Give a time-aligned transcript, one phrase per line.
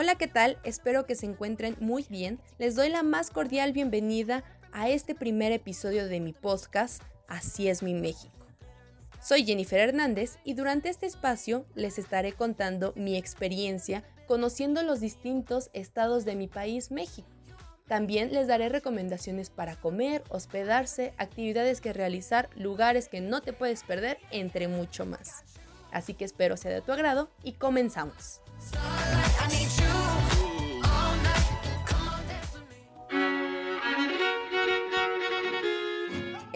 [0.00, 0.58] Hola, ¿qué tal?
[0.62, 2.38] Espero que se encuentren muy bien.
[2.58, 7.82] Les doy la más cordial bienvenida a este primer episodio de mi podcast, Así es
[7.82, 8.46] mi México.
[9.20, 15.68] Soy Jennifer Hernández y durante este espacio les estaré contando mi experiencia conociendo los distintos
[15.72, 17.28] estados de mi país, México.
[17.88, 23.82] También les daré recomendaciones para comer, hospedarse, actividades que realizar, lugares que no te puedes
[23.82, 25.42] perder, entre mucho más.
[25.90, 28.42] Así que espero sea de tu agrado y comenzamos.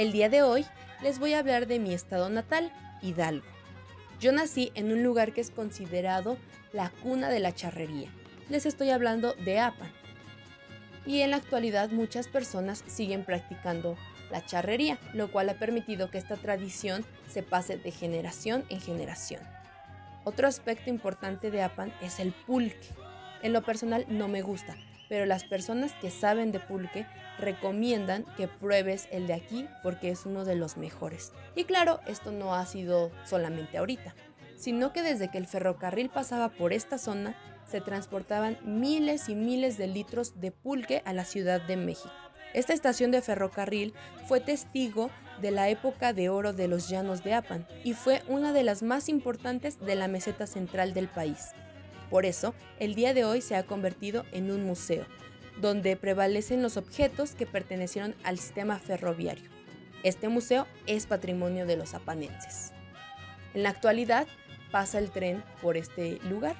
[0.02, 0.66] El día de hoy
[1.01, 3.47] les voy a hablar de mi estado natal, Hidalgo.
[4.19, 6.38] Yo nací en un lugar que es considerado
[6.73, 8.11] la cuna de la charrería.
[8.48, 9.92] Les estoy hablando de Apan.
[11.06, 13.97] Y en la actualidad muchas personas siguen practicando
[14.33, 19.42] la charrería, lo cual ha permitido que esta tradición se pase de generación en generación.
[20.25, 22.89] Otro aspecto importante de Apan es el pulque.
[23.41, 24.75] En lo personal no me gusta,
[25.13, 27.07] pero las personas que saben de pulque
[27.39, 31.33] recomiendan que pruebes el de aquí porque es uno de los mejores.
[31.55, 34.15] Y claro, esto no ha sido solamente ahorita,
[34.57, 37.37] sino que desde que el ferrocarril pasaba por esta zona,
[37.71, 42.15] se transportaban miles y miles de litros de pulque a la Ciudad de México.
[42.55, 43.93] Esta estación de ferrocarril
[44.29, 45.11] fue testigo
[45.43, 48.83] de la época de oro de los llanos de Apan y fue una de las
[48.83, 51.51] más importantes de la meseta central del país.
[52.13, 55.07] Por eso, el día de hoy se ha convertido en un museo,
[55.63, 59.49] donde prevalecen los objetos que pertenecieron al sistema ferroviario.
[60.03, 62.73] Este museo es patrimonio de los apanenses.
[63.55, 64.27] En la actualidad
[64.71, 66.55] pasa el tren por este lugar.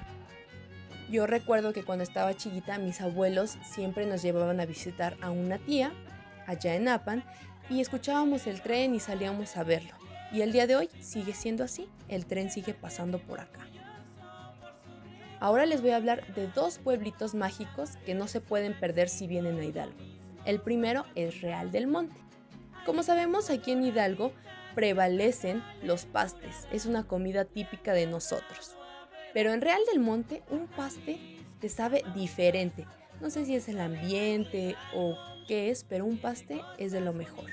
[1.11, 5.59] Yo recuerdo que cuando estaba chiquita mis abuelos siempre nos llevaban a visitar a una
[5.59, 5.91] tía
[6.47, 7.23] allá en Apan
[7.69, 9.93] y escuchábamos el tren y salíamos a verlo.
[10.31, 13.67] Y el día de hoy sigue siendo así, el tren sigue pasando por acá.
[15.43, 19.27] Ahora les voy a hablar de dos pueblitos mágicos que no se pueden perder si
[19.27, 19.97] vienen a Hidalgo.
[20.45, 22.15] El primero es Real del Monte.
[22.85, 24.31] Como sabemos, aquí en Hidalgo
[24.73, 26.65] prevalecen los pastes.
[26.71, 28.77] Es una comida típica de nosotros.
[29.33, 31.19] Pero en Real del Monte un paste
[31.59, 32.87] te sabe diferente.
[33.19, 37.11] No sé si es el ambiente o qué es, pero un paste es de lo
[37.11, 37.49] mejor.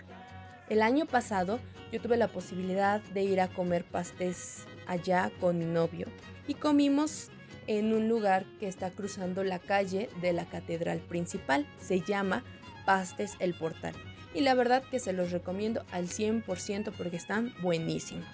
[0.69, 1.59] El año pasado
[1.91, 6.07] yo tuve la posibilidad de ir a comer pastes allá con mi novio
[6.47, 7.33] y comimos
[7.71, 11.69] en un lugar que está cruzando la calle de la catedral principal.
[11.81, 12.43] Se llama
[12.85, 13.95] Pastes el Portal.
[14.35, 18.27] Y la verdad que se los recomiendo al 100% porque están buenísimos.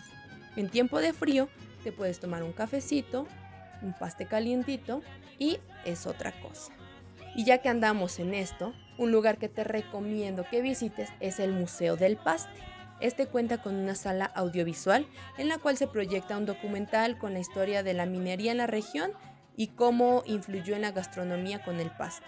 [0.57, 1.51] En tiempo de frío
[1.85, 3.27] te puedes tomar un cafecito,
[3.83, 5.03] un paste calientito
[5.39, 6.73] y es otra cosa.
[7.35, 11.53] Y ya que andamos en esto, un lugar que te recomiendo que visites es el
[11.53, 12.59] Museo del Paste.
[13.01, 17.41] Este cuenta con una sala audiovisual en la cual se proyecta un documental con la
[17.41, 19.13] historia de la minería en la región
[19.55, 22.27] y cómo influyó en la gastronomía con el paste.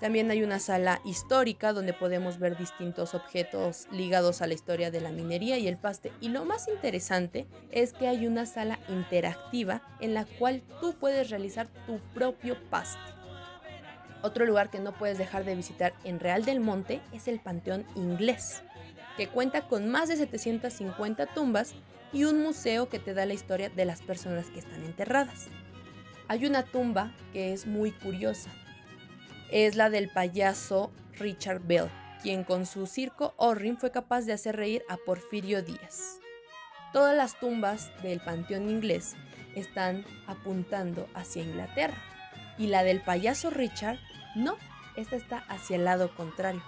[0.00, 5.00] También hay una sala histórica donde podemos ver distintos objetos ligados a la historia de
[5.00, 6.12] la minería y el paste.
[6.20, 11.30] Y lo más interesante es que hay una sala interactiva en la cual tú puedes
[11.30, 13.00] realizar tu propio paste.
[14.22, 17.84] Otro lugar que no puedes dejar de visitar en Real del Monte es el Panteón
[17.94, 18.62] Inglés
[19.16, 21.74] que cuenta con más de 750 tumbas
[22.12, 25.48] y un museo que te da la historia de las personas que están enterradas.
[26.28, 28.50] Hay una tumba que es muy curiosa.
[29.50, 31.90] Es la del payaso Richard Bell,
[32.22, 36.20] quien con su circo Orrin fue capaz de hacer reír a Porfirio Díaz.
[36.92, 39.14] Todas las tumbas del panteón inglés
[39.54, 42.00] están apuntando hacia Inglaterra
[42.56, 43.98] y la del payaso Richard
[44.34, 44.56] no,
[44.96, 46.62] esta está hacia el lado contrario.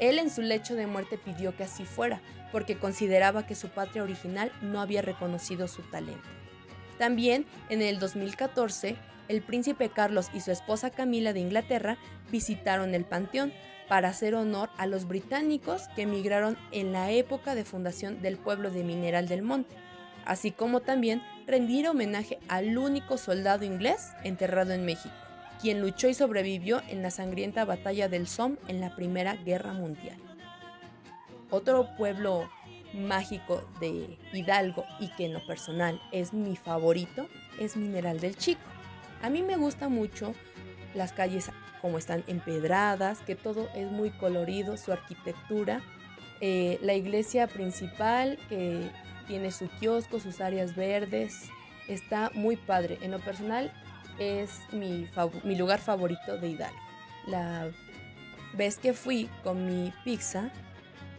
[0.00, 4.02] Él en su lecho de muerte pidió que así fuera, porque consideraba que su patria
[4.02, 6.26] original no había reconocido su talento.
[6.98, 8.96] También, en el 2014,
[9.28, 11.98] el príncipe Carlos y su esposa Camila de Inglaterra
[12.32, 13.52] visitaron el panteón
[13.88, 18.70] para hacer honor a los británicos que emigraron en la época de fundación del pueblo
[18.70, 19.74] de Mineral del Monte,
[20.24, 25.14] así como también rendir homenaje al único soldado inglés enterrado en México
[25.60, 30.16] quien luchó y sobrevivió en la sangrienta batalla del Somme en la Primera Guerra Mundial.
[31.50, 32.48] Otro pueblo
[32.94, 37.28] mágico de Hidalgo y que en lo personal es mi favorito
[37.58, 38.60] es Mineral del Chico.
[39.22, 40.34] A mí me gusta mucho
[40.94, 45.82] las calles como están empedradas, que todo es muy colorido, su arquitectura,
[46.40, 48.90] eh, la iglesia principal que
[49.26, 51.50] tiene su kiosco, sus áreas verdes,
[51.88, 52.98] está muy padre.
[53.02, 53.72] En lo personal
[54.20, 55.08] es mi,
[55.56, 56.78] lugar favorito de Hidalgo.
[57.26, 57.70] La
[58.54, 60.50] vez que fui con mi pizza,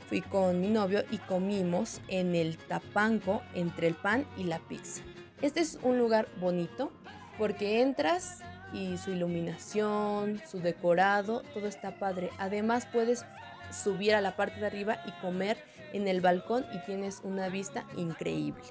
[0.07, 5.01] fui con mi novio y comimos en el tapanco entre el pan y la pizza.
[5.41, 6.91] Este es un lugar bonito
[7.37, 12.29] porque entras y su iluminación, su decorado, todo está padre.
[12.37, 13.25] Además puedes
[13.71, 15.57] subir a la parte de arriba y comer
[15.93, 18.63] en el balcón y tienes una vista increíble.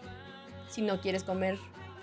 [0.69, 1.59] Si no quieres comer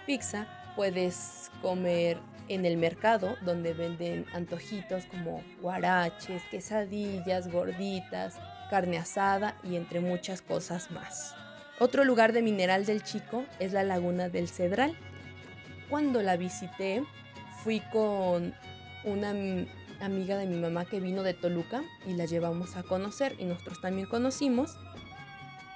[0.05, 0.47] pizza,
[0.77, 8.39] puedes comer en el mercado donde venden antojitos como guaraches, quesadillas, gorditas,
[8.69, 11.35] carne asada y entre muchas cosas más.
[11.79, 14.95] Otro lugar de mineral del Chico es la laguna del Cedral.
[15.89, 17.03] Cuando la visité,
[17.63, 18.53] fui con
[19.03, 19.33] una
[19.99, 23.81] amiga de mi mamá que vino de Toluca y la llevamos a conocer y nosotros
[23.81, 24.77] también conocimos.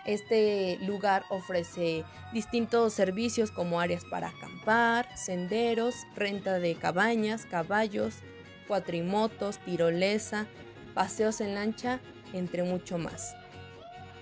[0.05, 2.03] Este lugar ofrece
[2.33, 8.15] distintos servicios como áreas para acampar, senderos, renta de cabañas, caballos,
[8.67, 10.47] cuatrimotos, tirolesa,
[10.93, 11.99] paseos en lancha,
[12.33, 13.35] entre mucho más.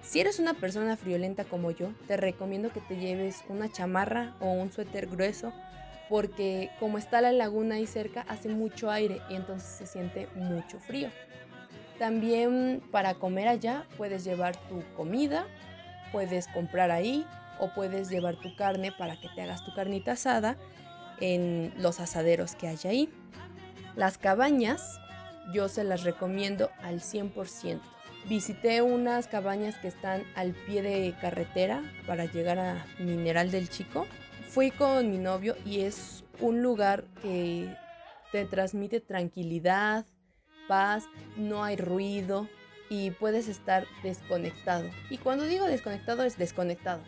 [0.02, 4.52] Si eres una persona friolenta como yo, te recomiendo que te lleves una chamarra o
[4.52, 5.54] un suéter grueso
[6.10, 10.80] porque como está la laguna ahí cerca hace mucho aire y entonces se siente mucho
[10.80, 11.10] frío.
[12.00, 15.46] También para comer allá puedes llevar tu comida,
[16.12, 17.26] puedes comprar ahí
[17.60, 20.58] o puedes llevar tu carne para que te hagas tu carnita asada
[21.20, 23.10] en los asaderos que hay ahí.
[23.96, 25.00] Las cabañas
[25.54, 27.82] yo se las recomiendo al 100%.
[28.28, 34.08] Visité unas cabañas que están al pie de carretera para llegar a Mineral del Chico
[34.50, 37.72] Fui con mi novio y es un lugar que
[38.32, 40.08] te transmite tranquilidad,
[40.70, 42.48] paz, no hay ruido
[42.90, 44.90] y puedes estar desconectado.
[45.10, 47.02] Y cuando digo desconectado es desconectado,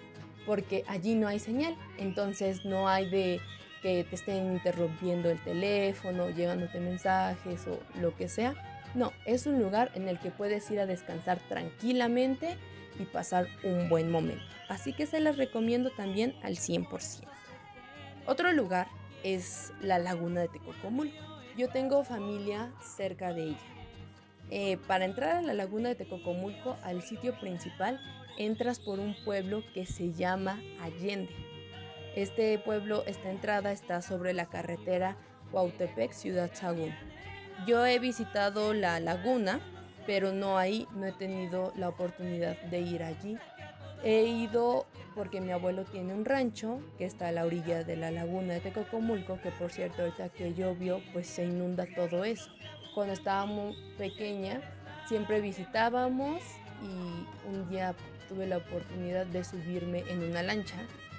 [0.45, 3.39] porque allí no hay señal, entonces no hay de
[3.81, 8.55] que te estén interrumpiendo el teléfono, llegándote mensajes o lo que sea.
[8.93, 12.57] No, es un lugar en el que puedes ir a descansar tranquilamente
[12.99, 14.43] y pasar un buen momento.
[14.69, 17.27] Así que se las recomiendo también al 100%.
[18.25, 18.87] Otro lugar
[19.23, 21.40] es la laguna de Tecocomulco.
[21.61, 23.57] Yo tengo familia cerca de ella.
[24.49, 27.99] Eh, para entrar a la laguna de Tecocomulco, al sitio principal,
[28.39, 31.29] entras por un pueblo que se llama Allende.
[32.15, 35.17] Este pueblo, esta entrada está sobre la carretera
[35.51, 36.95] Huautepec, Ciudad Sagún.
[37.67, 39.59] Yo he visitado la laguna,
[40.07, 43.37] pero no ahí, no he tenido la oportunidad de ir allí.
[44.03, 48.11] He ido porque mi abuelo tiene un rancho que está a la orilla de la
[48.11, 52.49] laguna de Tecocomulco, que por cierto ahorita que llovió pues se inunda todo eso.
[52.95, 54.61] Cuando estábamos pequeña
[55.07, 56.41] siempre visitábamos
[56.81, 57.93] y un día
[58.27, 60.77] tuve la oportunidad de subirme en una lancha,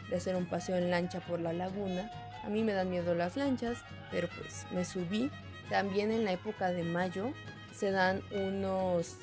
[0.08, 2.10] de hacer un paseo en lancha por la laguna.
[2.42, 3.78] A mí me dan miedo las lanchas,
[4.10, 5.30] pero pues me subí.
[5.68, 7.32] También en la época de mayo
[7.72, 9.16] se dan unos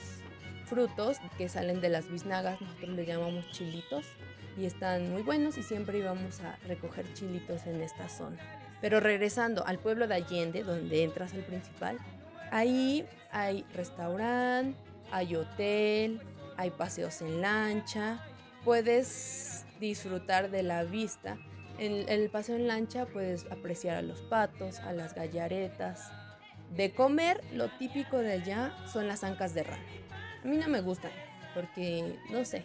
[0.70, 4.06] frutos que salen de las biznagas, nosotros le llamamos chilitos
[4.58, 8.38] y están muy buenos y siempre íbamos a recoger chilitos en esta zona.
[8.82, 11.98] Pero regresando al pueblo de Allende, donde entras al principal,
[12.52, 14.78] ahí hay restaurante,
[15.12, 16.22] hay hotel,
[16.56, 18.24] hay paseos en lancha,
[18.64, 21.38] puedes disfrutar de la vista.
[21.78, 26.12] En el paseo en lancha puedes apreciar a los patos, a las gallaretas.
[26.76, 29.84] De comer, lo típico de allá son las ancas de rana.
[30.44, 31.12] A mí no me gustan,
[31.54, 32.64] porque no sé.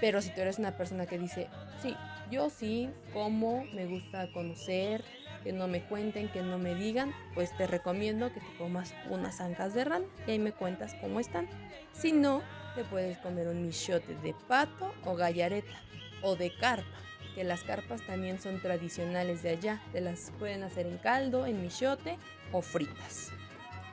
[0.00, 1.48] Pero si tú eres una persona que dice,
[1.82, 1.96] sí,
[2.30, 5.04] yo sí, como, me gusta conocer,
[5.42, 9.40] que no me cuenten, que no me digan, pues te recomiendo que te comas unas
[9.40, 11.48] ancas de ran y ahí me cuentas cómo están.
[11.92, 12.42] Si no,
[12.74, 15.82] te puedes comer un michote de pato o gallareta
[16.22, 16.86] o de carpa,
[17.34, 19.82] que las carpas también son tradicionales de allá.
[19.92, 22.18] Te las pueden hacer en caldo, en michote
[22.52, 23.30] o fritas.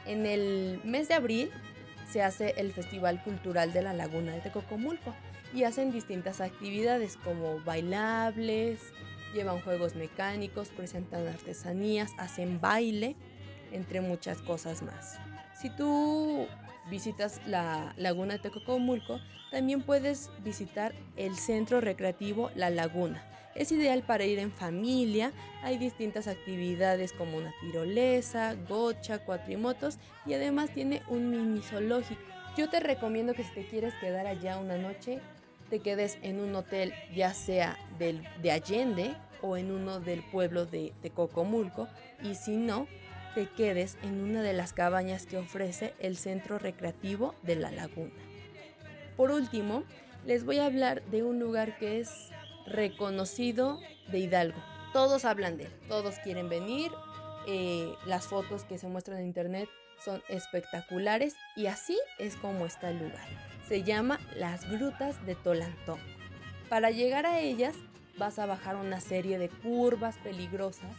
[0.06, 1.52] En el mes de abril
[2.16, 5.14] se hace el Festival Cultural de la Laguna de Tecocomulco
[5.54, 8.80] y hacen distintas actividades como bailables,
[9.34, 13.18] llevan juegos mecánicos, presentan artesanías, hacen baile,
[13.74, 15.20] entre muchas cosas más.
[15.60, 16.48] Si tú
[16.90, 19.20] visitas la Laguna de Tecocomulco,
[19.52, 23.26] también puedes visitar el Centro Recreativo La Laguna.
[23.56, 25.32] Es ideal para ir en familia,
[25.64, 32.22] hay distintas actividades como una tirolesa, gocha, cuatrimotos y además tiene un mini zoológico.
[32.58, 35.20] Yo te recomiendo que si te quieres quedar allá una noche,
[35.70, 40.66] te quedes en un hotel ya sea del, de Allende o en uno del pueblo
[40.66, 41.88] de Tecocomulco
[42.22, 42.88] y si no,
[43.36, 48.14] te quedes en una de las cabañas que ofrece el Centro Recreativo de la Laguna.
[49.16, 49.84] Por último,
[50.26, 52.32] les voy a hablar de un lugar que es
[52.66, 53.80] reconocido
[54.12, 54.62] de Hidalgo.
[54.94, 56.92] Todos hablan de él, todos quieren venir,
[57.48, 59.70] eh, las fotos que se muestran en internet
[60.04, 63.28] son espectaculares y así es como está el lugar.
[63.68, 66.00] Se llama las Grutas de Tolantón.
[66.70, 67.76] Para llegar a ellas
[68.18, 70.96] vas a bajar una serie de curvas peligrosas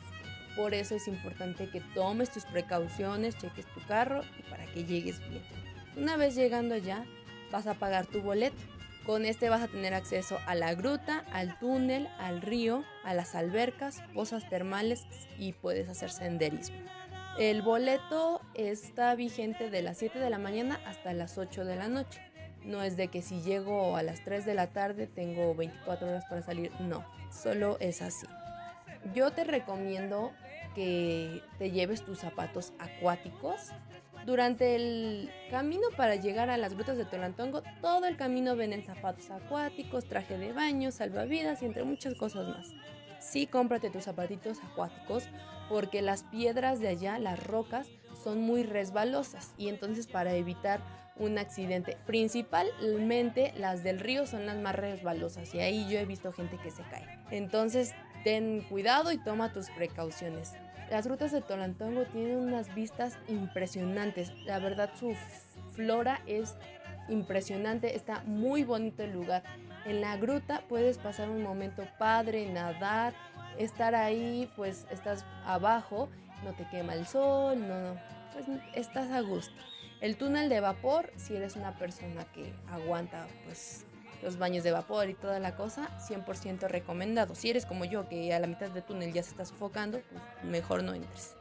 [0.54, 5.18] Por eso es importante que tomes tus precauciones, cheques tu carro y para que llegues
[5.28, 5.42] bien.
[5.96, 7.04] Una vez llegando allá,
[7.50, 8.56] vas a pagar tu boleto.
[9.06, 13.36] Con este vas a tener acceso a la gruta, al túnel, al río, a las
[13.36, 15.06] albercas, pozas termales
[15.38, 16.76] y puedes hacer senderismo.
[17.38, 21.86] El boleto está vigente de las 7 de la mañana hasta las 8 de la
[21.86, 22.20] noche.
[22.64, 26.25] No es de que si llego a las 3 de la tarde tengo 24 horas
[26.25, 28.26] para salir, no, solo es así.
[29.14, 30.32] Yo te recomiendo
[30.75, 33.70] que te lleves tus zapatos acuáticos.
[34.26, 38.85] Durante el camino para llegar a las grutas de Tolantongo, todo el camino ven en
[38.85, 42.75] zapatos acuáticos, traje de baño, salvavidas y entre muchas cosas más.
[43.21, 45.28] Sí, cómprate tus zapatitos acuáticos
[45.68, 47.87] porque las piedras de allá, las rocas,
[48.25, 50.80] son muy resbalosas y entonces para evitar
[51.14, 56.33] un accidente, principalmente las del río son las más resbalosas y ahí yo he visto
[56.33, 57.06] gente que se cae.
[57.30, 60.54] Entonces ten cuidado y toma tus precauciones.
[60.90, 64.33] Las rutas de Tolantongo tienen unas vistas impresionantes.
[64.45, 65.14] La verdad su
[65.75, 66.55] flora es
[67.09, 69.43] impresionante, está muy bonito el lugar.
[69.85, 73.14] En la gruta puedes pasar un momento padre, nadar,
[73.59, 76.09] estar ahí, pues estás abajo,
[76.45, 77.97] no te quema el sol, no,
[78.33, 79.55] pues estás a gusto.
[80.00, 83.86] El túnel de vapor, si eres una persona que aguanta pues
[84.23, 87.35] los baños de vapor y toda la cosa, 100% recomendado.
[87.35, 90.23] Si eres como yo, que a la mitad del túnel ya se está sofocando, pues
[90.44, 91.35] mejor no entres.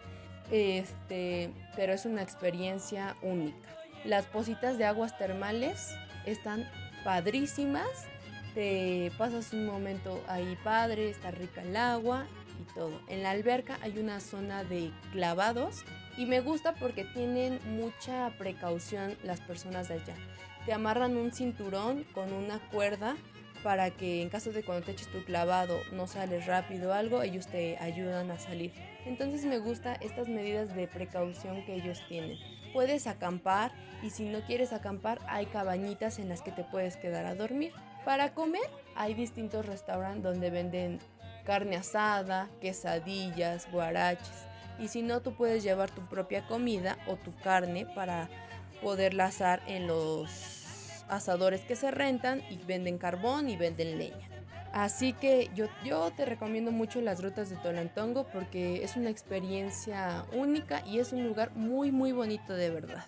[0.51, 3.69] Este, pero es una experiencia única.
[4.03, 6.69] Las positas de aguas termales están
[7.03, 8.07] padrísimas
[8.55, 12.25] te pasas un momento ahí padre, está rica el agua
[12.59, 13.01] y todo.
[13.09, 15.83] En la alberca hay una zona de clavados
[16.17, 20.15] y me gusta porque tienen mucha precaución las personas de allá.
[20.65, 23.15] Te amarran un cinturón con una cuerda
[23.63, 27.21] para que en caso de cuando te eches tu clavado no sales rápido o algo,
[27.21, 28.73] ellos te ayudan a salir.
[29.05, 32.37] Entonces me gusta estas medidas de precaución que ellos tienen.
[32.73, 37.25] Puedes acampar y si no quieres acampar hay cabañitas en las que te puedes quedar
[37.25, 37.71] a dormir.
[38.03, 40.99] Para comer hay distintos restaurantes donde venden
[41.43, 44.47] carne asada, quesadillas, guaraches.
[44.79, 48.29] Y si no, tú puedes llevar tu propia comida o tu carne para
[48.81, 54.29] poderla asar en los asadores que se rentan y venden carbón y venden leña.
[54.73, 60.25] Así que yo, yo te recomiendo mucho las rutas de Tolantongo porque es una experiencia
[60.33, 63.05] única y es un lugar muy muy bonito de verdad.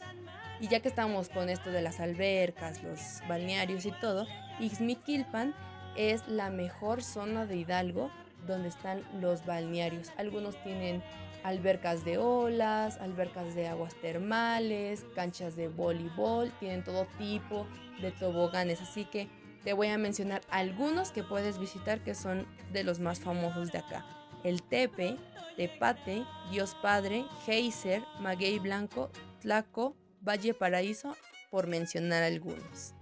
[0.60, 4.26] Y ya que estamos con esto de las albercas, los balnearios y todo,
[4.60, 5.54] Ixmiquilpan
[5.98, 8.12] es la mejor zona de Hidalgo
[8.48, 10.12] donde están los balnearios.
[10.18, 11.04] Algunos tienen
[11.44, 17.68] albercas de olas, albercas de aguas termales, canchas de voleibol, tienen todo tipo
[18.02, 18.82] de toboganes.
[18.82, 19.30] Así que
[19.64, 23.80] te voy a mencionar algunos que puedes visitar que son de los más famosos de
[23.80, 24.06] acá.
[24.44, 25.18] El Tepe,
[25.56, 29.10] Tepate, Dios Padre, Geyser, Maguey Blanco,
[29.42, 31.16] Tlaco, Valle Paraíso,
[31.50, 32.94] por mencionar algunos.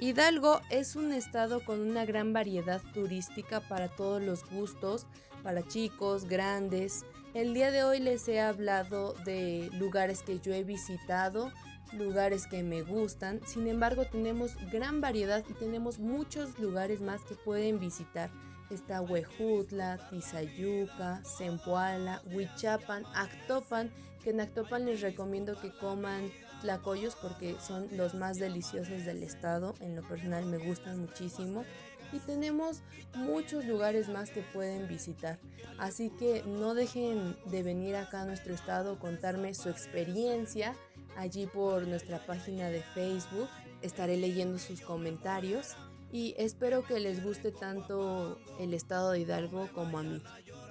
[0.00, 5.06] Hidalgo es un estado con una gran variedad turística para todos los gustos,
[5.42, 7.04] para chicos, grandes.
[7.34, 11.52] El día de hoy les he hablado de lugares que yo he visitado,
[11.92, 13.40] lugares que me gustan.
[13.44, 18.30] Sin embargo, tenemos gran variedad y tenemos muchos lugares más que pueden visitar.
[18.70, 23.90] Está Huejutla, Tizayuca, Zempoala, Huichapan, Actopan,
[24.22, 29.74] que en Actopan les recomiendo que coman tlacoyos porque son los más deliciosos del estado.
[29.80, 31.64] En lo personal me gustan muchísimo.
[32.12, 32.80] Y tenemos
[33.14, 35.38] muchos lugares más que pueden visitar.
[35.78, 40.74] Así que no dejen de venir acá a nuestro estado, contarme su experiencia
[41.16, 43.48] allí por nuestra página de Facebook.
[43.82, 45.76] Estaré leyendo sus comentarios
[46.10, 50.22] y espero que les guste tanto el estado de Hidalgo como a mí.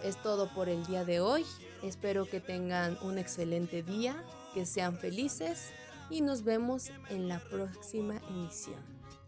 [0.03, 1.45] Es todo por el día de hoy.
[1.83, 4.23] Espero que tengan un excelente día
[4.53, 5.71] que sean felices
[6.09, 8.79] y nos vemos en la próxima emisión.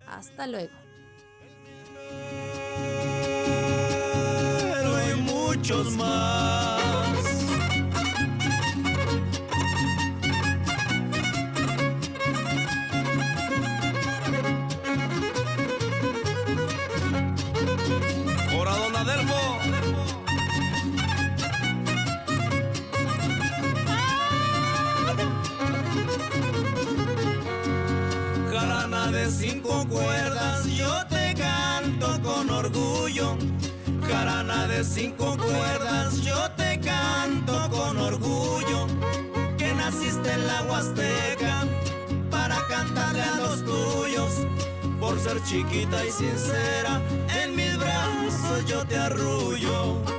[0.07, 0.73] Hasta luego.
[29.11, 33.37] De cinco cuerdas, yo te canto con orgullo.
[34.07, 38.85] Jarana de cinco cuerdas, yo te canto con orgullo.
[39.57, 41.65] Que naciste en la Huasteca
[42.29, 44.45] para cantarle a los tuyos.
[44.99, 47.01] Por ser chiquita y sincera,
[47.43, 50.18] en mis brazos yo te arrullo.